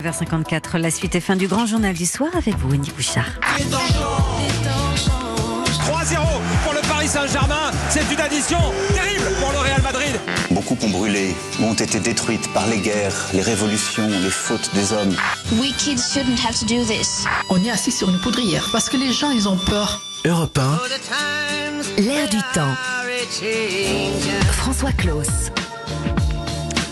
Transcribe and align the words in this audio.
Vers 0.00 0.14
54, 0.14 0.78
la 0.78 0.90
suite 0.90 1.14
et 1.14 1.20
fin 1.20 1.36
du 1.36 1.46
grand 1.46 1.66
journal 1.66 1.94
du 1.94 2.06
soir 2.06 2.30
avec 2.34 2.56
vous, 2.56 2.70
Wendy 2.70 2.90
Bouchard. 2.90 3.26
3-0 3.38 3.60
pour 6.64 6.72
le 6.72 6.80
Paris 6.88 7.08
Saint-Germain. 7.08 7.70
C'est 7.90 8.10
une 8.10 8.20
addition 8.20 8.58
terrible 8.94 9.26
pour 9.38 9.52
le 9.52 9.58
Real 9.58 9.82
Madrid. 9.82 10.18
Beaucoup 10.50 10.78
ont 10.82 10.88
brûlé, 10.88 11.36
ont 11.62 11.74
été 11.74 12.00
détruites 12.00 12.50
par 12.54 12.66
les 12.68 12.78
guerres, 12.78 13.26
les 13.34 13.42
révolutions, 13.42 14.08
les 14.08 14.30
fautes 14.30 14.70
des 14.74 14.94
hommes. 14.94 15.14
We 15.60 15.74
kids 15.76 15.98
shouldn't 15.98 16.40
have 16.46 16.58
to 16.58 16.64
do 16.64 16.82
this. 16.84 17.26
On 17.50 17.62
est 17.62 17.70
assis 17.70 17.92
sur 17.92 18.08
une 18.08 18.18
poudrière 18.20 18.70
parce 18.72 18.88
que 18.88 18.96
les 18.96 19.12
gens, 19.12 19.30
ils 19.30 19.46
ont 19.48 19.58
peur. 19.58 20.00
Europe 20.24 20.58
1, 20.58 20.80
L'air 22.02 22.28
du 22.30 22.38
temps. 22.54 22.74
François 24.52 24.92
Claus. 24.92 25.50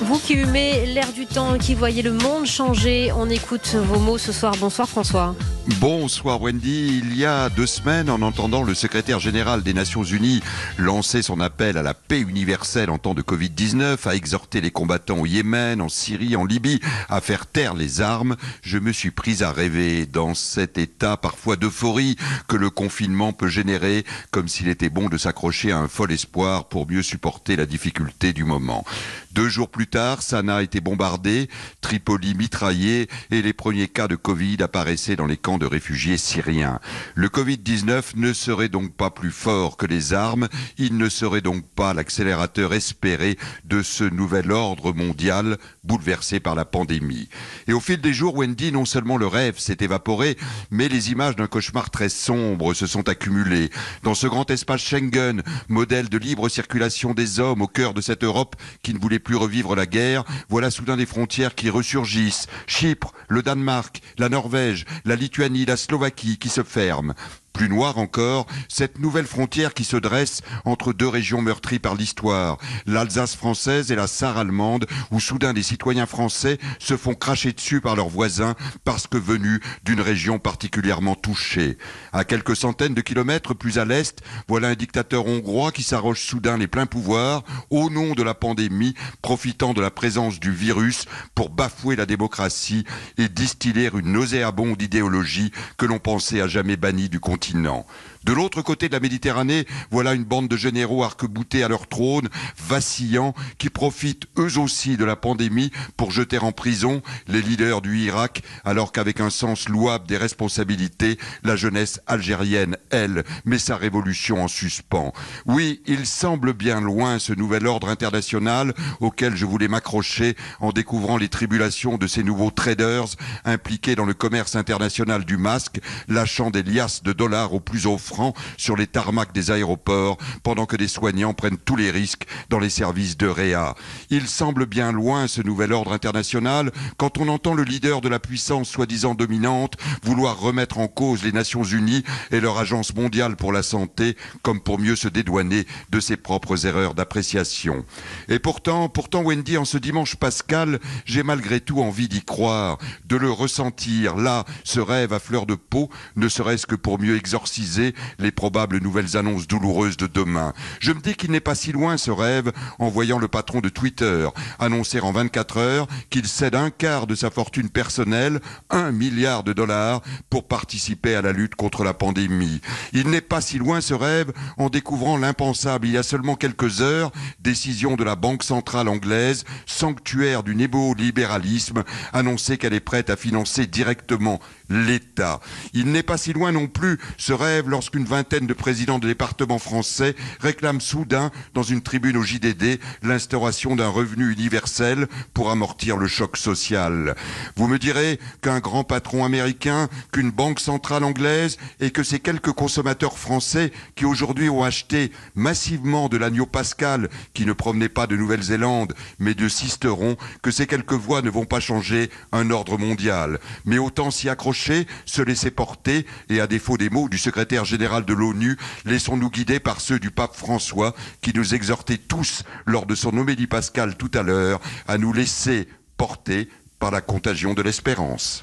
Vous 0.01 0.19
qui 0.19 0.35
humez 0.35 0.87
l'air 0.87 1.13
du 1.13 1.27
temps, 1.27 1.59
qui 1.59 1.75
voyez 1.75 2.03
le 2.03 2.13
monde 2.13 2.47
changer, 2.47 3.11
on 3.13 3.29
écoute 3.29 3.75
vos 3.75 3.99
mots 3.99 4.19
ce 4.19 4.33
soir. 4.33 4.55
Bonsoir 4.61 4.89
François. 4.89 5.35
Bonsoir 5.77 6.41
Wendy. 6.41 7.03
Il 7.05 7.15
y 7.15 7.27
a 7.27 7.51
deux 7.51 7.67
semaines, 7.67 8.09
en 8.09 8.23
entendant 8.23 8.63
le 8.63 8.73
secrétaire 8.73 9.21
général 9.21 9.63
des 9.63 9.75
Nations 9.75 10.03
Unies 10.03 10.41
lancer 10.79 11.21
son 11.21 11.41
appel 11.41 11.77
à 11.77 11.83
la 11.83 11.93
paix 11.93 12.21
universelle 12.21 12.89
en 12.89 12.97
temps 12.97 13.13
de 13.13 13.21
Covid-19, 13.21 14.09
à 14.09 14.15
exhorter 14.15 14.63
les 14.63 14.71
combattants 14.71 15.19
au 15.19 15.27
Yémen, 15.27 15.83
en 15.83 15.91
Syrie, 15.91 16.37
en 16.37 16.47
Libye, 16.47 16.81
à 17.11 17.21
faire 17.21 17.45
taire 17.47 17.75
les 17.75 18.01
armes, 18.01 18.37
je 18.63 18.79
me 18.79 18.93
suis 18.93 19.11
pris 19.11 19.43
à 19.43 19.53
rêver 19.53 20.07
dans 20.07 20.35
cet 20.35 20.79
état 20.79 21.19
parfois 21.19 21.57
d'euphorie 21.57 22.17
que 22.49 22.57
le 22.57 22.71
confinement 22.71 23.35
peut 23.35 23.49
générer, 23.49 24.07
comme 24.31 24.49
s'il 24.49 24.69
était 24.69 24.89
bon 24.89 25.11
de 25.11 25.19
s'accrocher 25.19 25.71
à 25.71 25.79
un 25.79 25.89
fol 25.89 26.11
espoir 26.11 26.69
pour 26.69 26.89
mieux 26.89 27.03
supporter 27.03 27.57
la 27.57 27.67
difficulté 27.67 28.33
du 28.33 28.45
moment. 28.45 28.85
Deux 29.33 29.51
jours 29.51 29.69
plus 29.69 29.87
tard, 29.87 30.23
Sanaa 30.23 30.57
a 30.57 30.63
été 30.63 30.81
bombardée, 30.81 31.51
Tripoli 31.83 32.35
mitraillée 32.35 33.09
et 33.31 33.43
les 33.43 33.53
premiers 33.53 33.89
cas 33.89 34.09
de 34.09 34.17
Covid 34.17 34.57
apparaissaient 34.63 35.15
dans 35.15 35.27
les 35.27 35.37
camps 35.37 35.58
de 35.59 35.67
réfugiés 35.67 36.17
syriens. 36.17 36.81
Le 37.15 37.29
Covid-19 37.29 38.17
ne 38.17 38.33
serait 38.33 38.69
donc 38.69 38.95
pas 38.95 39.11
plus 39.11 39.31
fort 39.31 39.77
que 39.77 39.87
les 39.87 40.13
armes, 40.13 40.49
il 40.77 40.97
ne 40.97 41.09
serait 41.09 41.41
donc 41.41 41.65
pas 41.67 41.95
l'accélérateur 41.95 42.75
espéré 42.75 43.39
de 43.65 43.83
ce 43.83 44.05
nouvel 44.05 44.53
ordre 44.53 44.93
mondial 44.93 45.59
bouleversé 45.85 46.41
par 46.41 46.55
la 46.55 46.65
pandémie. 46.65 47.29
Et 47.67 47.73
au 47.73 47.81
fil 47.81 48.01
des 48.01 48.13
jours, 48.13 48.37
Wendy, 48.37 48.73
non 48.73 48.85
seulement 48.85 49.17
le 49.17 49.27
rêve 49.27 49.59
s'est 49.59 49.79
évaporé, 49.81 50.37
mais 50.71 50.89
les 50.89 51.11
images 51.11 51.37
d'un 51.37 51.47
cauchemar 51.47 51.91
très 51.91 52.09
sombre 52.09 52.75
se 52.75 52.87
sont 52.87 53.09
accumulées. 53.09 53.71
Dans 54.03 54.15
ce 54.15 54.27
grand 54.27 54.51
espace 54.51 54.83
Schengen, 54.83 55.43
modèle 55.69 56.09
de 56.09 56.19
libre 56.19 56.49
circulation 56.49 57.15
des 57.15 57.41
hommes 57.41 57.63
au 57.63 57.67
cœur 57.67 57.95
de 57.95 58.01
cette 58.01 58.25
Europe 58.25 58.57
qui 58.83 58.95
ne 58.95 58.99
voulait 58.99 59.19
plus 59.19 59.37
revivre 59.37 59.75
la 59.75 59.87
guerre, 59.87 60.25
voilà 60.49 60.71
soudain 60.71 60.97
des 60.97 61.07
frontières 61.07 61.55
qui 61.55 61.71
ressurgissent. 61.71 62.47
Chypre, 62.67 63.13
le 63.29 63.43
Danemark, 63.43 64.01
la 64.19 64.29
Norvège, 64.29 64.85
la 65.05 65.17
Lituanie, 65.17 65.48
la 65.49 65.77
Slovaquie 65.77 66.39
qui 66.39 66.49
se 66.49 66.63
ferment. 66.63 67.15
Plus 67.59 67.69
noir 67.69 67.99
encore, 67.99 68.47
cette 68.69 69.01
nouvelle 69.01 69.27
frontière 69.27 69.75
qui 69.75 69.83
se 69.83 69.97
dresse 69.97 70.43
entre 70.65 70.93
deux 70.93 71.09
régions 71.09 71.43
meurtries 71.43 71.81
par 71.81 71.97
l'histoire, 71.97 72.57
l'Alsace 72.87 73.35
française 73.35 73.91
et 73.91 73.97
la 73.97 74.07
Sarre 74.07 74.39
allemande, 74.39 74.87
où 75.11 75.19
soudain 75.19 75.53
des 75.53 75.65
citoyens 75.65 76.07
français 76.07 76.59
se 76.79 76.97
font 76.97 77.15
cracher 77.15 77.53
dessus 77.53 77.81
par 77.81 77.97
leurs 77.97 78.11
voisins 78.11 78.55
parce 78.85 79.09
que 79.09 79.17
venus 79.17 79.59
d'une 79.83 80.01
région 80.01 80.39
particulièrement 80.39 81.17
touchée. 81.17 81.79
À 82.13 82.23
quelques 82.23 82.55
centaines 82.55 82.95
de 82.95 83.01
kilomètres 83.01 83.55
plus 83.55 83.81
à 83.81 83.85
l'est, 83.85 84.23
voilà 84.47 84.69
un 84.69 84.75
dictateur 84.77 85.27
hongrois 85.27 85.73
qui 85.73 85.83
s'arroge 85.83 86.21
soudain 86.21 86.59
les 86.59 86.69
pleins 86.69 86.87
pouvoirs 86.87 87.43
au 87.71 87.91
nom 87.91 88.15
de 88.15 88.23
la 88.23 88.35
pandémie, 88.35 88.95
profitant 89.21 89.75
de 89.75 89.81
la 89.81 89.91
présence 89.91 90.39
du 90.39 90.53
virus 90.53 91.07
pour 91.35 91.51
bafouer 91.51 91.97
la 91.97 92.07
démocratie 92.07 92.85
et 93.17 93.29
distiller 93.29 93.91
une 93.93 94.13
nauséabonde 94.13 94.81
idéologie 94.81 95.51
que 95.77 95.87
l'on 95.87 95.99
pensait 95.99 96.41
à 96.41 96.47
jamais 96.47 96.77
bannie 96.77 97.09
du 97.09 97.19
continent 97.19 97.48
continent 97.53 97.87
de 98.29 98.35
l'autre 98.35 98.61
côté 98.61 98.89
de 98.89 98.93
la 98.93 99.01
Méditerranée, 99.01 99.67
voilà 99.91 100.13
une 100.13 100.25
bande 100.25 100.49
de 100.49 100.57
généraux 100.59 101.03
arc-boutés 101.03 101.65
à 101.65 101.69
leur 101.69 101.89
trône, 101.89 102.29
vacillants, 102.59 103.35
qui 103.57 103.71
profitent 103.71 104.27
eux 104.37 104.59
aussi 104.59 104.99
de 104.99 105.07
la 105.07 105.17
pandémie 105.17 105.73
pour 105.97 106.11
jeter 106.11 106.37
en 106.37 106.53
prison 106.53 107.01
les 107.27 107.41
leaders 107.41 107.81
du 107.81 107.99
Irak, 108.01 108.43
alors 108.67 108.93
qu'avec 108.93 109.21
un 109.21 109.31
sens 109.31 109.71
louable 109.71 110.07
des 110.07 110.19
responsabilités, 110.19 111.17
la 111.43 111.57
jeunesse 111.57 112.03
algérienne, 112.07 112.77
elle, 112.91 113.25
met 113.47 113.59
sa 113.59 113.79
révolution 113.79 114.45
en 114.45 114.49
suspens. 114.49 115.15
Oui, 115.47 115.81
il 115.87 116.05
semble 116.05 116.53
bien 116.53 116.83
loin 116.83 117.19
ce 117.19 117.33
nouvel 117.33 117.67
ordre 117.67 117.89
international 117.89 118.75
auquel 119.01 119.37
je 119.37 119.47
voulais 119.47 119.69
m'accrocher 119.69 120.37
en 120.61 120.73
découvrant 120.73 121.17
les 121.17 121.31
tribulations 121.31 121.97
de 121.97 122.07
ces 122.07 122.25
nouveaux 122.25 122.51
traders 122.51 123.07
impliqués 123.47 123.95
dans 123.95 124.05
le 124.05 124.13
commerce 124.13 124.55
international 124.55 125.25
du 125.25 125.39
masque, 125.39 125.81
lâchant 126.09 126.51
des 126.51 126.63
liasses 126.63 127.03
de 127.03 127.15
dollars 127.15 127.55
au 127.55 127.61
plus 127.61 127.87
offrant 127.87 128.18
sur 128.57 128.77
les 128.77 128.87
tarmacs 128.87 129.33
des 129.33 129.51
aéroports, 129.51 130.19
pendant 130.43 130.67
que 130.67 130.77
des 130.77 130.89
soignants 130.89 131.35
prennent 131.35 131.59
tous 131.59 131.77
les 131.77 131.91
risques 131.91 132.27
dans 132.49 132.59
les 132.59 132.71
services 132.71 133.17
de 133.17 133.27
Réa. 133.27 133.75
Il 134.11 134.27
semble 134.27 134.67
bien 134.67 134.93
loin 134.93 135.29
ce 135.29 135.43
nouvel 135.43 135.73
ordre 135.73 135.93
international 135.93 136.71
quand 136.97 137.19
on 137.19 137.29
entend 137.29 137.55
le 137.55 137.63
leader 137.65 138.01
de 138.01 138.09
la 138.09 138.19
puissance 138.19 138.69
soi-disant 138.69 139.15
dominante 139.15 139.77
vouloir 140.03 140.39
remettre 140.39 140.79
en 140.79 140.89
cause 140.89 141.23
les 141.23 141.33
Nations 141.33 141.65
Unies 141.65 142.05
et 142.31 142.41
leur 142.41 142.59
agence 142.59 142.95
mondiale 142.95 143.37
pour 143.37 143.53
la 143.53 143.63
santé 143.63 144.17
comme 144.43 144.61
pour 144.61 144.79
mieux 144.79 144.97
se 144.97 145.09
dédouaner 145.09 145.67
de 145.91 146.01
ses 146.01 146.17
propres 146.17 146.67
erreurs 146.67 146.95
d'appréciation. 146.95 147.85
Et 148.29 148.39
pourtant, 148.39 148.89
pourtant 148.89 149.23
Wendy, 149.23 149.57
en 149.57 149.65
ce 149.65 149.79
dimanche 149.79 150.17
pascal, 150.17 150.79
j'ai 151.05 151.23
malgré 151.23 151.61
tout 151.61 151.81
envie 151.81 152.09
d'y 152.09 152.23
croire, 152.23 152.79
de 153.07 153.17
le 153.17 153.31
ressentir, 153.31 154.17
là, 154.17 154.45
ce 154.65 154.81
rêve 154.81 155.13
à 155.13 155.19
fleur 155.19 155.47
de 155.47 155.55
peau, 155.55 155.91
ne 156.17 156.29
serait-ce 156.29 156.67
que 156.67 156.75
pour 156.75 156.99
mieux 156.99 157.17
exorciser 157.17 157.95
les 158.19 158.31
probables 158.31 158.79
nouvelles 158.79 159.17
annonces 159.17 159.47
douloureuses 159.47 159.97
de 159.97 160.07
demain. 160.07 160.53
Je 160.81 160.93
me 160.93 161.01
dis 161.01 161.15
qu'il 161.15 161.31
n'est 161.31 161.41
pas 161.41 161.55
si 161.55 161.73
loin 161.73 161.97
ce 161.97 162.11
rêve 162.11 162.53
en 162.79 162.89
voyant 162.89 163.19
le 163.19 163.29
patron 163.29 163.61
de 163.61 163.69
Twitter 163.69 164.29
annoncer 164.59 165.01
en 165.01 165.13
24 165.13 165.57
heures 165.59 165.87
qu'il 166.11 166.27
cède 166.27 166.55
un 166.55 166.71
quart 166.71 167.07
de 167.07 167.15
sa 167.15 167.31
fortune 167.31 167.69
personnelle, 167.69 168.41
un 168.71 168.93
milliard 168.93 169.43
de 169.45 169.53
dollars, 169.53 170.03
pour 170.31 170.47
participer 170.47 171.15
à 171.15 171.23
la 171.23 171.33
lutte 171.33 171.55
contre 171.55 171.85
la 171.85 171.95
pandémie. 171.95 172.61
Il 172.93 173.09
n'est 173.09 173.21
pas 173.21 173.41
si 173.41 173.59
loin 173.59 173.81
ce 173.81 173.95
rêve 173.95 174.33
en 174.57 174.69
découvrant 174.69 175.17
l'impensable 175.17 175.87
il 175.87 175.93
y 175.93 175.99
a 175.99 176.03
seulement 176.03 176.37
quelques 176.37 176.81
heures, 176.81 177.13
décision 177.41 177.97
de 177.97 178.05
la 178.05 178.17
Banque 178.17 178.43
centrale 178.43 178.89
anglaise, 178.89 179.45
sanctuaire 179.67 180.43
du 180.43 180.55
néolibéralisme, 180.55 181.85
annoncer 182.13 182.59
qu'elle 182.59 182.75
est 182.75 182.81
prête 182.81 183.11
à 183.11 183.17
financer 183.17 183.67
directement 183.67 184.41
l'État. 184.69 185.41
Il 185.73 185.93
n'est 185.93 186.03
pas 186.03 186.19
si 186.19 186.33
loin 186.33 186.53
non 186.53 186.67
plus 186.67 186.99
ce 187.17 187.33
rêve 187.33 187.69
lorsqu'une 187.89 188.05
vingtaine 188.05 188.47
de 188.47 188.53
présidents 188.53 188.99
de 188.99 189.07
départements 189.07 189.59
français 189.59 190.15
réclament 190.41 190.83
soudain, 190.83 191.31
dans 191.55 191.63
une 191.63 191.81
tribune 191.81 192.19
au 192.19 192.23
JDD, 192.23 192.79
l'instauration 193.03 193.77
d'un 193.77 193.89
revenu 193.89 194.31
universel 194.31 195.07
pour 195.33 195.51
amortir 195.51 195.97
le 195.97 196.07
choc 196.07 196.37
social. 196.37 197.17
Vous 197.57 197.67
me 197.67 197.79
direz 197.79 198.21
qu'un 198.43 198.61
grand 198.61 198.85
patron 198.85 199.25
américain, 199.25 199.89
qu'une 200.13 200.31
banque 200.31 200.61
centrale 200.61 201.03
anglaise 201.03 201.57
et 201.81 201.91
que 201.91 202.03
ces 202.03 202.21
quelques 202.21 202.53
consommateurs 202.53 203.17
français 203.17 203.73
qui 203.97 204.05
aujourd'hui 204.05 204.51
ont 204.51 204.65
acheté 204.65 205.11
massivement 205.35 206.11
de 206.11 206.19
l'agneau 206.19 206.45
pascal 206.45 207.09
qui 207.33 207.47
ne 207.47 207.55
provenait 207.55 207.89
pas 207.89 208.07
de 208.07 208.17
Nouvelle-Zélande 208.17 208.93
mais 209.19 209.33
de 209.33 209.49
Sisteron, 209.49 210.19
que 210.43 210.51
ces 210.51 210.67
quelques 210.67 210.93
voix 210.93 211.23
ne 211.23 211.31
vont 211.31 211.47
pas 211.47 211.61
changer 211.61 212.11
un 212.33 212.51
ordre 212.51 212.77
mondial. 212.77 213.41
Mais 213.65 213.79
autant 213.79 214.11
s'y 214.11 214.29
accrocher, 214.29 214.87
se 215.07 215.23
laisser 215.23 215.51
porter 215.51 216.05
et 216.29 216.43
à 216.43 216.47
défaut 216.47 216.77
des 216.77 216.91
mots 216.91 217.09
du 217.09 217.17
secrétaire 217.17 217.65
général 217.65 217.78
de 217.79 218.13
l'ONU, 218.13 218.57
laissons-nous 218.85 219.31
guider 219.31 219.61
par 219.61 219.81
ceux 219.81 219.99
du 219.99 220.11
pape 220.11 220.35
François 220.35 220.95
qui 221.23 221.33
nous 221.35 221.55
exhortait 221.55 221.97
tous 221.97 222.43
lors 222.67 222.87
de 222.87 222.95
son 222.95 223.17
homélie 223.17 223.47
pascale 223.47 223.97
tout 223.97 224.11
à 224.15 224.23
l'heure 224.23 224.61
à 224.87 224.99
nous 224.99 225.13
laisser 225.13 225.69
porter 225.97 226.49
par 226.79 226.91
la 226.91 227.01
contagion 227.01 227.55
de 227.55 227.63
l'espérance. 227.63 228.43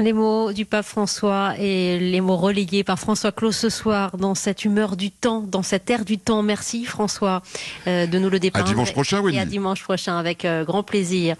Les 0.00 0.12
mots 0.12 0.52
du 0.52 0.64
pape 0.64 0.84
François 0.84 1.54
et 1.58 1.98
les 1.98 2.20
mots 2.20 2.36
relayés 2.36 2.84
par 2.84 3.00
François 3.00 3.32
Claus 3.32 3.56
ce 3.56 3.68
soir 3.68 4.16
dans 4.16 4.36
cette 4.36 4.64
humeur 4.64 4.96
du 4.96 5.10
temps, 5.10 5.40
dans 5.40 5.64
cette 5.64 5.90
ère 5.90 6.04
du 6.04 6.18
temps. 6.18 6.44
Merci 6.44 6.84
François 6.84 7.42
euh, 7.88 8.06
de 8.06 8.18
nous 8.20 8.30
le 8.30 8.38
dépeindre. 8.38 8.66
À 8.66 8.68
dimanche 8.68 8.92
prochain, 8.92 9.20
Wendy. 9.20 9.38
Et 9.38 9.40
à 9.40 9.44
dimanche 9.44 9.82
prochain 9.82 10.16
avec 10.16 10.44
euh, 10.44 10.64
grand 10.64 10.84
plaisir. 10.84 11.36